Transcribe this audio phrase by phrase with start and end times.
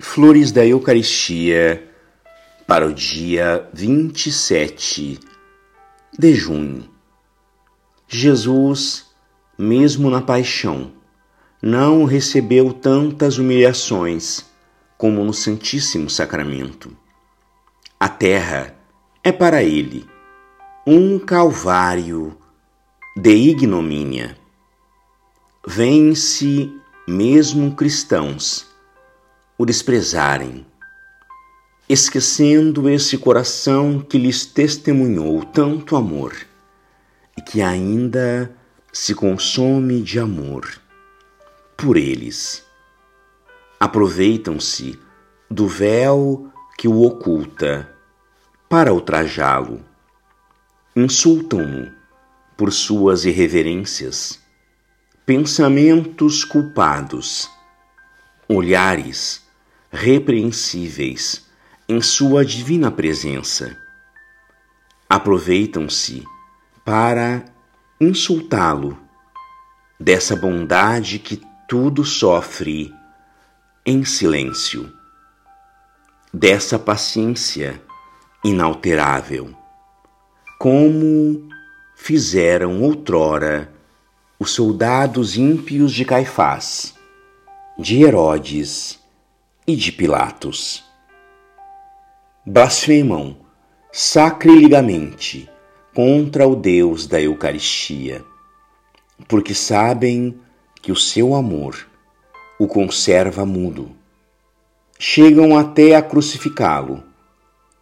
[0.00, 1.88] Flores da Eucaristia
[2.66, 5.20] para o dia 27
[6.18, 6.90] de junho.
[8.08, 9.06] Jesus,
[9.56, 10.90] mesmo na paixão,
[11.62, 14.44] não recebeu tantas humilhações
[14.98, 16.90] como no Santíssimo Sacramento.
[17.98, 18.74] A terra
[19.22, 20.04] é para ele
[20.84, 22.36] um calvário
[23.16, 24.36] de ignomínia.
[25.64, 26.68] Vence
[27.06, 28.73] mesmo cristãos
[29.56, 30.66] o desprezarem,
[31.88, 36.34] esquecendo esse coração que lhes testemunhou tanto amor
[37.38, 38.52] e que ainda
[38.92, 40.80] se consome de amor
[41.76, 42.64] por eles.
[43.78, 44.98] Aproveitam-se
[45.50, 47.88] do véu que o oculta
[48.68, 49.84] para ultrajá-lo.
[50.96, 51.92] Insultam-no
[52.56, 54.40] por suas irreverências,
[55.26, 57.50] pensamentos culpados,
[58.48, 59.43] olhares
[59.94, 61.46] repreensíveis
[61.88, 63.78] em sua divina presença.
[65.08, 66.24] Aproveitam-se
[66.84, 67.44] para
[68.00, 68.98] insultá-lo
[69.98, 72.92] dessa bondade que tudo sofre
[73.86, 74.92] em silêncio,
[76.32, 77.80] dessa paciência
[78.42, 79.54] inalterável,
[80.58, 81.48] como
[81.94, 83.72] fizeram outrora
[84.40, 86.94] os soldados ímpios de Caifás,
[87.78, 89.03] de Herodes
[89.66, 90.84] e de Pilatos.
[92.44, 93.36] Blasfemam
[93.90, 95.48] sacrilegamente
[95.94, 98.22] contra o Deus da Eucaristia,
[99.26, 100.38] porque sabem
[100.82, 101.88] que o seu amor
[102.58, 103.90] o conserva mudo.
[104.98, 107.02] Chegam até a crucificá-lo,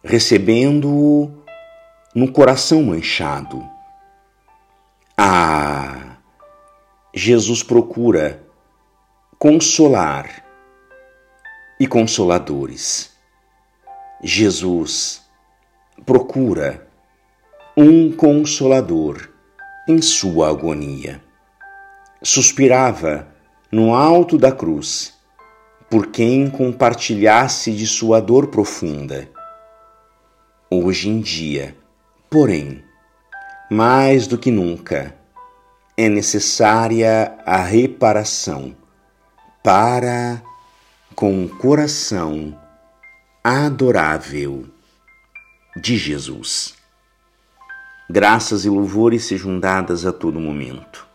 [0.03, 1.31] recebendo-o
[2.15, 3.67] no coração manchado.
[5.17, 6.17] Ah!
[7.13, 8.43] Jesus procura
[9.37, 10.42] consolar
[11.83, 13.11] e consoladores.
[14.23, 15.21] Jesus
[16.05, 16.87] procura
[17.75, 19.29] um consolador
[19.85, 21.21] em sua agonia.
[22.23, 23.27] Suspirava
[23.69, 25.13] no alto da cruz
[25.89, 29.29] por quem compartilhasse de sua dor profunda.
[30.71, 31.75] Hoje em dia,
[32.29, 32.81] porém,
[33.69, 35.13] mais do que nunca,
[35.97, 38.73] é necessária a reparação
[39.61, 40.41] para
[41.15, 42.59] com o coração
[43.43, 44.65] adorável
[45.75, 46.73] de Jesus.
[48.09, 51.07] Graças e louvores sejam dadas a todo momento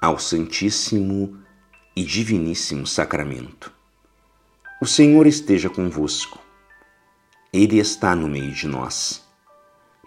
[0.00, 1.36] ao Santíssimo
[1.94, 3.72] e Diviníssimo Sacramento.
[4.80, 6.38] O Senhor esteja convosco,
[7.52, 9.22] Ele está no meio de nós.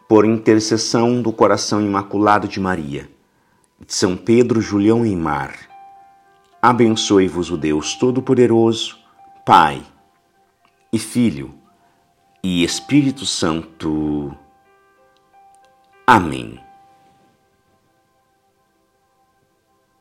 [0.10, 3.10] Por intercessão do coração imaculado de Maria,
[3.86, 5.73] de São Pedro, Julião e Mar,
[6.66, 8.98] Abençoe-vos o Deus Todo-Poderoso,
[9.46, 9.84] Pai
[10.94, 11.54] e Filho
[12.42, 14.34] e Espírito Santo.
[16.08, 16.63] Amém.